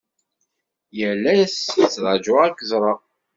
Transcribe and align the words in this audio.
Yal 0.97 1.23
ass 1.41 1.55
tṛajuɣ 1.91 2.39
ad 2.41 2.53
ak-ẓreɣ. 2.53 2.99